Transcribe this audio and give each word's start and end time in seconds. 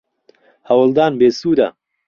هەوڵدان 0.69 1.13
بێسوودە. 1.19 1.67